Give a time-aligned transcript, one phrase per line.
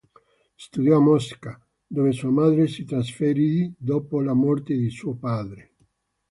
[0.55, 5.73] Studiò a Mosca, dove sua madre si trasferì dopo la morte di suo padre.